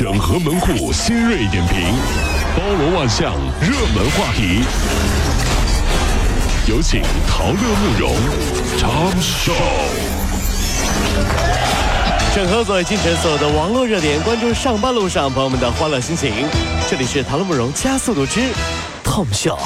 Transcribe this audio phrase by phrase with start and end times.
[0.00, 1.94] 整合门户新锐点评，
[2.56, 4.64] 包罗万象，热门话题。
[6.66, 8.16] 有请陶乐慕容
[8.78, 9.52] 长寿。
[12.34, 16.32] 整合所有进城所有的网络热点，关注上班路上朋友们的欢乐心情。
[16.88, 18.40] 这里是陶乐慕容加速度之
[19.04, 19.58] Tom Show。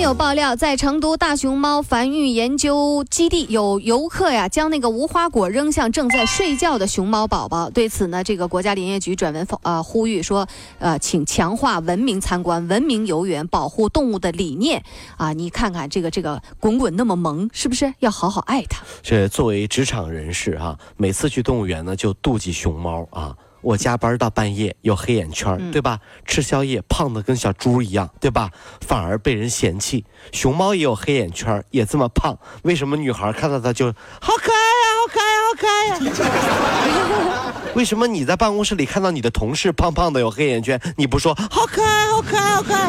[0.00, 7.68] 有爆料，在成都大熊猫繁育研究基地，有游客呀将那个无花果扔向正在睡觉的熊猫宝宝。
[7.68, 10.48] 对此呢，这个国家林业局转文呃呼吁说，
[10.78, 14.82] 呃，请强化文明参观、文明游园、保护动物的理念
[15.16, 15.32] 啊！
[15.32, 18.82] 你看看这个这个滚滚那么萌，是不是要好好爱它？
[19.02, 23.36] 这作为职场人士哈，每次去动物园呢就妒忌熊猫啊。
[23.60, 25.98] 我加班到半夜有黑眼圈，对吧？
[26.24, 28.50] 吃宵夜胖的跟小猪一样，对吧？
[28.80, 30.04] 反而被人嫌弃。
[30.32, 33.86] 熊猫也有黑眼圈，也这么胖，为什么女孩看到它就
[34.20, 37.52] 好可爱呀，好可爱，好可爱呀？
[37.74, 42.88] 为什么你在办公室里看到你的同事胖胖的有黑眼圈，你不说好可爱，好可爱，好可爱？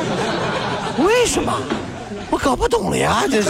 [1.04, 1.60] 为什么？
[2.32, 3.50] 我搞不懂了呀，这是。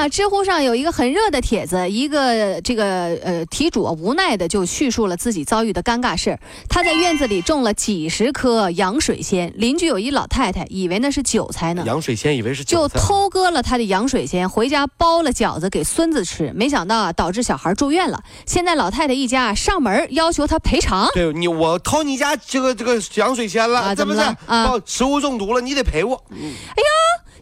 [0.00, 2.84] 啊，知乎上有一个很热的帖子，一个这个
[3.22, 6.40] 呃题主无奈的就叙述了自己遭遇的尴尬事儿。
[6.70, 18.22] 他在院子里种了几十棵洋水仙，邻居有一老太太以为那是韭菜呢，洋水仙以为是就偷割了他的洋水仙，回家包了饺子给孙子吃，没想到啊导致小孩住院了。
[18.46, 21.10] 现在老太太一家上门要求他赔偿。
[21.12, 24.72] 对你，我偷你家这个这个洋水仙了，怎么是啊？
[24.86, 26.24] 食物中毒了，你得赔我。
[26.30, 26.88] 哎呀！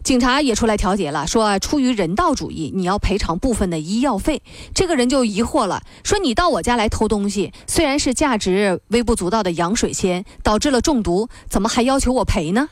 [0.03, 4.41] 警察也出来调解了，说出于人道主义，你要赔偿部分的医药费。
[4.73, 12.69] 这个人就疑惑了，说你到我家来偷东西，虽然是价值微不足道的洋水仙，导致了中毒，怎么还要求我赔呢？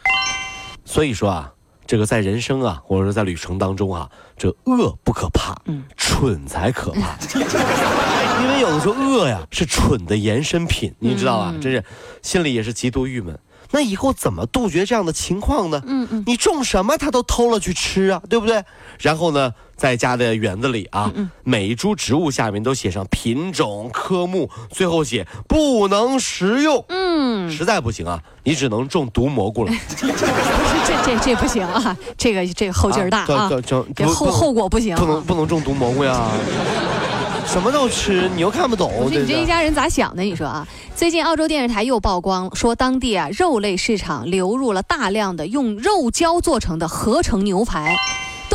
[0.86, 1.54] 所以说啊，
[1.86, 7.18] 这个在人生啊，或者说在旅程当中啊，这恶不可怕，嗯，蠢才可怕。
[8.42, 11.54] 因为有的时候恶呀是蠢的延伸品，你知道吧？
[11.62, 11.84] 真是
[12.22, 13.38] 心里也是极度郁闷。
[13.72, 15.82] 那以后怎么杜绝这样的情况呢？
[15.86, 18.64] 嗯嗯，你种什么他都偷了去吃啊，对不对？
[19.00, 21.12] 然后呢，在家的园子里啊，
[21.44, 26.84] 每一株植物下面都写上品种、科目，最后写不能食用。
[26.90, 29.72] 嗯，实在不行啊，你只能种毒蘑菇了。
[30.00, 30.14] 不是
[30.86, 33.50] 这这这不行啊，这个这个后劲儿大啊，
[33.96, 36.32] 这后后果不行，不能不能种毒蘑菇呀。
[37.48, 38.92] 什么都吃，你又看不懂。
[39.10, 40.22] 你这一家人咋想的？
[40.22, 40.68] 你说啊？
[40.94, 47.96] 最近澳洲电视台又曝光说，当地啊肉类市场流入了大量的用肉胶做成的合成牛排。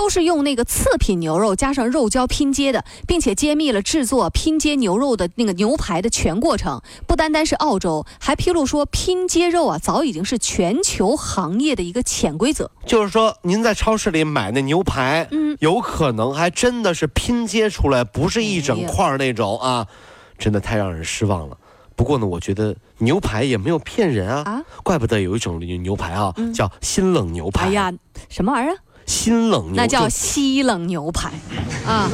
[0.03, 6.83] 都是用那个次品牛肉加上肉胶拼接的，并且揭秘了制作拼接牛肉的那个牛排的全过程。
[7.07, 12.69] 不单单是澳洲，还披露说拼接肉啊，早已经是全球行业的一个潜规则。
[12.85, 19.87] 就是说，您在超市里买那牛排，嗯，有可能还真的是拼接出来，不是一整块那种啊，
[20.37, 21.57] 真的太让人失望了。
[21.95, 27.67] 不过呢，我觉得牛排也没有骗人啊，啊，怪不得有一种牛排啊，叫新冷牛排。
[27.67, 27.93] 哎呀，
[28.29, 28.77] 什么玩意儿？
[29.07, 31.31] 新冷牛那叫西冷牛排，
[31.87, 32.09] 啊，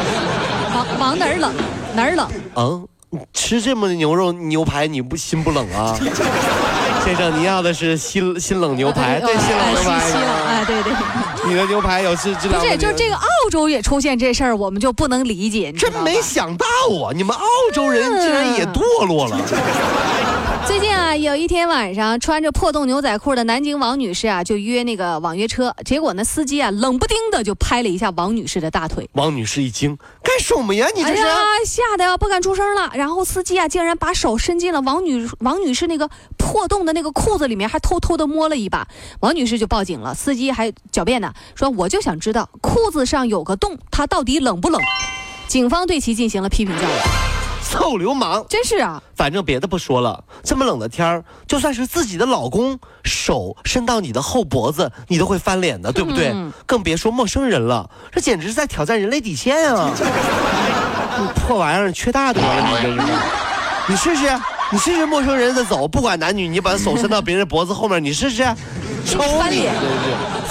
[0.74, 1.52] 往往哪儿冷
[1.94, 2.28] 哪儿冷？
[2.56, 2.86] 嗯，
[3.32, 5.96] 吃这么的牛肉牛排你不心不冷啊？
[7.04, 10.92] 先生，你要的是新新冷牛排，对，新冷牛排，西冷，哎，对对。
[11.46, 12.60] 你的牛排有质质量？
[12.60, 15.72] 不是，就是这个澳洲也出现这事儿，我们就不能理解。
[15.72, 16.66] 真没想到
[17.02, 19.40] 啊，你们澳洲人竟然也堕落了。
[20.68, 25.74] 最近啊，有一天晚上，穿着破洞牛仔裤的南京王女士啊，就约那个网约车。
[25.82, 29.08] 结果呢，司机啊，冷不丁的就拍了一下王女士的大腿。
[29.14, 30.86] 王女士一惊，干什么呀？
[30.94, 31.22] 你这是？
[31.64, 32.90] 吓得呀，不敢出声了。
[32.92, 38.86] 然后司机啊，竟然把手伸进了王女王女士那个破洞的那个裤子里面，还偷偷的摸了一把。
[39.20, 40.14] 王女士就报警了。
[40.14, 44.78] 司机还狡辩呢，说我就想知道裤子上有个洞，它到底冷不冷？
[45.46, 47.27] 警方对其进行了批评教育。
[47.70, 49.02] 臭流氓，真是啊！
[49.14, 56.34] 反正别的不说了，这么冷的天儿，就算是自己的老公手伸到你的后脖子，你都会翻脸的，对不对？
[56.66, 59.90] 更别说陌生人了，这简直是在挑战人类底线啊！
[61.18, 63.12] 你 破玩意儿，缺大德了，你这是？
[63.88, 64.40] 你试试，
[64.70, 68.44] 你试试陌生人的走，不管男女，你把手伸到别人脖子后面，你试试。
[69.16, 69.72] 翻脸，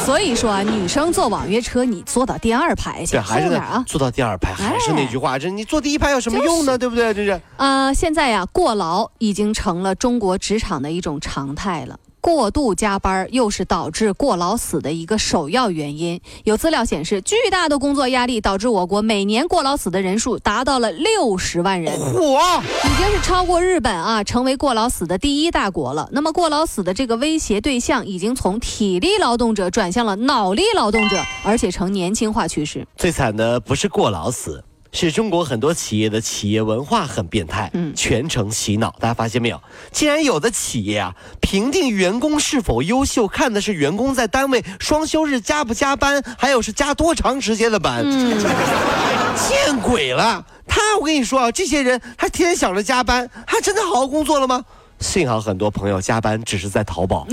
[0.06, 6.78] 所以说啊，女生坐网约车，你坐到第二排去，还是啊，坐到第二排，还是那句话，这你坐第一排有什么用呢？
[6.78, 7.14] 对不对？
[7.14, 11.98] 这是啊，现在呀，过劳已经成了中国职场的一种常态了。
[12.20, 16.20] 过度加班又是导致过劳死的一个首要原因。
[16.44, 26.10] 有资料显示，巨大的工作压力导致我国每年过劳死的人数达到了六十万人，嚯，已经是超过日本啊，成为过劳死的第一大国了。
[26.12, 32.86] 那么，过劳死的这个威胁对象已经从体力劳动者转向了脑力劳动者，而且呈年轻化趋势。
[32.98, 34.64] 最惨的不是过劳死。
[34.92, 38.96] 是中国很多企业的企业文化很变态，嗯，全程洗脑。
[39.00, 39.62] 大家发现没有？
[39.92, 48.02] 竟然有的企业啊，评定员工是否优秀，看的是员工在单位双休日加不加班，还有是加多长时间的班。
[48.06, 48.40] 嗯，
[49.38, 50.44] 见鬼了！
[50.68, 54.64] 他，我跟你说啊，这些人还天天想着加班，还真的好好工作了吗？
[55.00, 57.28] 幸好很多朋友加班只是在淘宝，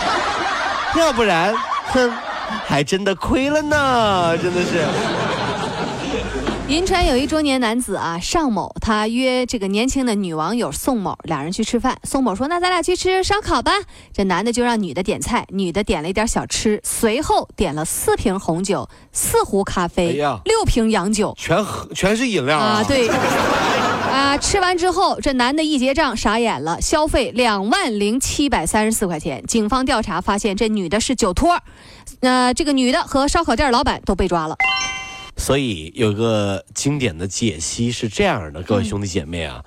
[0.96, 1.54] 要不然，
[1.92, 2.10] 哼，
[2.64, 4.86] 还真的亏了呢，真的是。
[6.70, 11.98] 银川有一中年男子啊，尚某，他约这个年轻的女网友宋某，两人去吃饭。
[12.04, 13.72] 宋某说：“那咱俩去吃烧烤吧。”
[14.14, 20.12] 这男的就让女的点菜，女的点了一点小吃，随后点了四瓶红酒、四壶咖啡、
[20.44, 22.84] 六瓶洋酒，全喝全是饮料啊！
[22.86, 29.44] 对，啊，吃完之后，这男的一结账傻眼了，消费两万零七百三十四块钱。
[29.44, 31.58] 警方调查发现，这女的是酒托，
[32.20, 34.56] 那这个女的和烧烤店老板都被抓了。
[35.40, 39.64] 所以有个经典的解析是这样的，各位兄弟姐妹啊，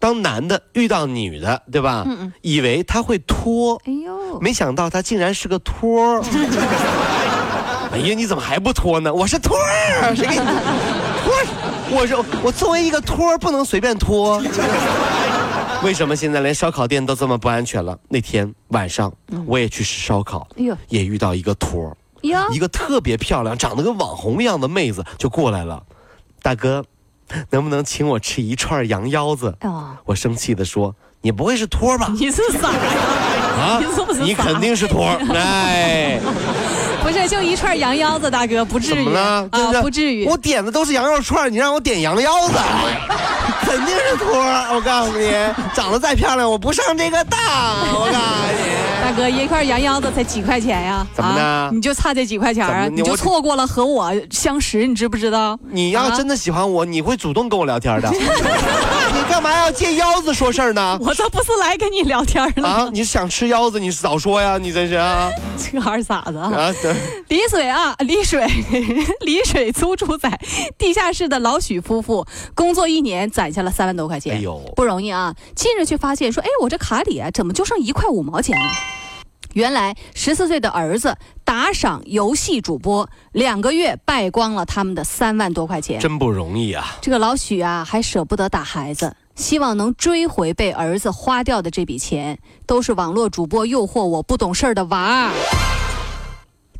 [0.00, 2.02] 当男的遇到女的，对吧？
[2.06, 2.32] 嗯嗯。
[2.42, 6.20] 以为他会拖，哎呦，没想到他竟然是个托。
[7.92, 9.14] 哎呀，你怎么还不拖呢？
[9.14, 10.40] 我是托儿，谁给你
[11.22, 11.32] 托？
[11.90, 14.42] 我是我作为一个托儿，不能随便拖。
[15.84, 17.96] 为什么现在连烧烤店都这么不安全了？
[18.08, 19.12] 那天晚上
[19.46, 21.96] 我也去吃烧烤，哎呦，也遇到一个托儿。
[22.22, 25.82] 一个特别漂亮、长得跟网红一样的妹子就过来了，
[26.42, 26.84] 大哥，
[27.50, 29.56] 能不能请我吃一串羊腰子？
[30.04, 32.80] 我生气的说：“你不会是托吧？”你是傻呀？
[33.58, 33.80] 啊？
[33.80, 35.04] 你是不是你肯定是托。
[35.34, 36.18] 哎，
[37.02, 39.04] 不是，就一串羊腰子，大哥，不至于。
[39.04, 39.48] 怎么了？
[39.50, 40.24] 啊，不至于。
[40.26, 42.54] 我点的都是羊肉串，你让我点羊腰子，
[43.62, 44.42] 肯定是托。
[44.74, 45.30] 我告诉你，
[45.74, 47.38] 长得再漂亮，我不上这个当。
[47.40, 48.81] 我告诉你。
[49.02, 51.04] 大哥，一块羊腰子才几块钱呀？
[51.12, 51.70] 怎么呢？
[51.72, 52.86] 你就差这几块钱啊？
[52.88, 55.58] 你就错过了和我相识，你知不知道？
[55.70, 58.08] 你要真的喜欢我，你会主动跟我聊天的。
[59.14, 60.96] 你干嘛要借腰子说事儿呢？
[61.00, 62.88] 我这不是来跟你聊天的啊！
[62.92, 64.56] 你想吃腰子，你早说呀！
[64.56, 65.28] 你这是啊？
[65.58, 66.72] 这二傻子啊！
[67.28, 68.46] 丽水啊，丽水，
[69.20, 70.30] 丽水租住在
[70.78, 72.24] 地下室的老许夫妇，
[72.54, 75.34] 工作一年攒下了三万多块钱，哎呦，不容易啊！
[75.54, 78.66] 近日却发现说，哎，我这卡里啊，怎么就剩一块五毛钱了？
[79.54, 86.96] 原来十四岁的儿子打赏游戏主播，两个月败光了他们的三万多块钱，真不容易啊！
[87.00, 95.81] 这个老许啊，还舍不得打孩子，希望能追回被儿子花掉的这笔钱，都是网络主播诱惑我不懂事儿的娃儿。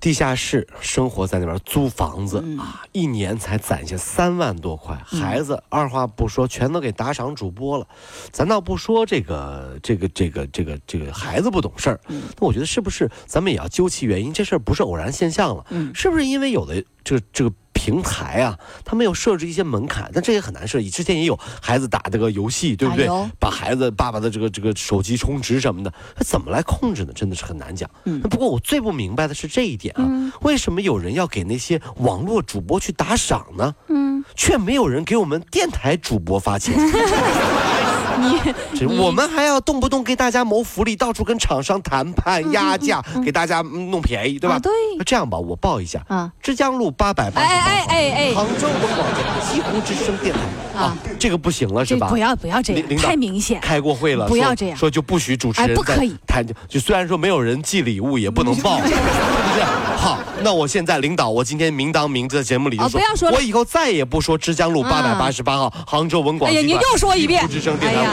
[0.03, 5.01] 地下室生活在那边租房子啊，一年才攒下三万多块。
[5.07, 7.87] 孩子二话不说，全都给打赏主播了。
[8.33, 14.33] 咱倒不说这个这个这个这个这个孩子不懂事儿，那我觉得是不是咱们也要究其原因？
[14.33, 15.65] 这事儿不是偶然现象了，
[15.95, 17.55] 是不是因为有的这个这个？
[17.83, 20.81] 平台啊，他没有设置一些门槛，但这也很难设。
[20.81, 23.09] 计之前也有孩子打这个游戏，对不对？
[23.41, 27.13] 把孩子爸爸的这个这个手机充值什么的，他怎么来控制呢？
[27.13, 27.91] 真的是很难讲。
[28.05, 33.75] 嗯，不过我最不明白的是这一点啊，为什么有人要给那些网络主播去打赏呢？
[33.89, 36.79] 嗯，却没有人给我们电台主播发钱。
[38.21, 44.59] 你， 我们还要动不动给大家谋福利，到处跟厂商谈判压价，给大家弄便宜，对吧？
[44.59, 44.73] 对。
[44.99, 49.07] 那这样吧，我报一下啊，枝江路八百八十八号，杭州文广
[49.41, 50.41] 西湖之声电台
[50.79, 52.09] 啊，这个不行了是吧？
[52.09, 53.61] 不要不要这样，太明显。
[53.61, 58.93] 开过会了，不要这样，说就不许主持人不可以谈，就虽然说没有人寄礼物，也不能报， 是
[59.53, 59.65] 不是？
[59.97, 66.51] 好，那我现在领导，我今天明当明在节目里就说，不要说，我以后再也不说枝江路八百八十八号杭州文广。
[66.51, 68.07] 哎呀，你又说一遍，之声电台，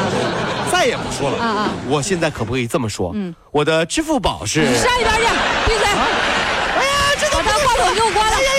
[0.71, 1.37] 再也不说了。
[1.37, 1.69] 啊啊！
[1.87, 3.11] 我现在可不可以这么说？
[3.15, 4.65] 嗯，我的支付宝是。
[4.77, 5.23] 上一边去，
[5.65, 5.87] 闭嘴！
[5.87, 8.37] 哎呀，这把他话筒给我关了。
[8.37, 8.58] 如